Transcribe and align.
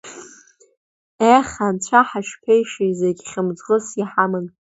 Ех, 1.35 1.49
анцәа 1.65 1.99
ҳашԥеишеи, 2.09 2.91
зегь 2.99 3.21
хьмыӡӷыс 3.29 3.85
иҳаман! 4.01 4.45